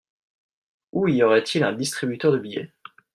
Où 0.93 1.07
y 1.07 1.21
aurait-il 1.21 1.63
un 1.63 1.73
distributeur 1.73 2.31
de 2.31 2.39
billets? 2.39 2.73